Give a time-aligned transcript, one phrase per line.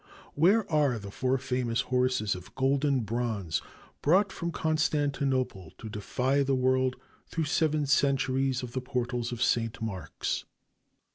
[0.33, 3.61] Where are the four famous horses of golden bronze,
[4.01, 6.95] brought from Constantinople to defy the world
[7.27, 9.79] through seven centuries from the portals of St.
[9.79, 10.45] Marks?